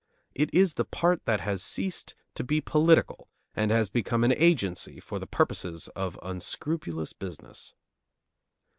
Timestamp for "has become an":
3.69-4.31